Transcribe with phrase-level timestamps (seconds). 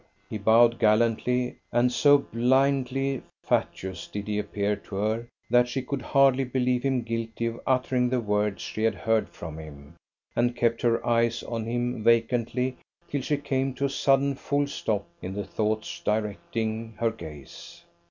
[0.31, 6.01] He bowed gallantly; and so blindly fatuous did he appear to her, that she could
[6.01, 9.93] hardly believe him guilty of uttering the words she had heard from him,
[10.35, 12.77] and kept her eyes on him vacantly
[13.11, 17.83] till she came to a sudden full stop in the thoughts directing her gaze.